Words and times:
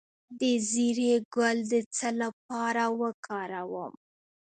د 0.39 0.41
زیرې 0.69 1.13
ګل 1.35 1.57
د 1.71 1.73
څه 1.95 2.09
لپاره 2.21 2.83
وکاروم؟ 3.01 3.93